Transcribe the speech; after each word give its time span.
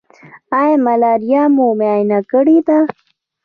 ایا 0.59 0.75
ملاریا 0.85 1.43
مو 1.55 1.67
معاینه 1.79 2.19
کړې 2.31 2.57
ده؟ 2.67 2.79